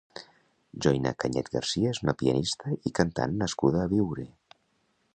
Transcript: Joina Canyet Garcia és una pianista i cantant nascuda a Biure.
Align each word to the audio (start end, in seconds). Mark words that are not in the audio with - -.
Joina 0.85 1.11
Canyet 1.25 1.51
Garcia 1.57 1.93
és 1.97 2.01
una 2.07 2.15
pianista 2.23 2.75
i 2.91 2.95
cantant 3.01 3.39
nascuda 3.45 3.85
a 3.87 3.93
Biure. 3.93 4.31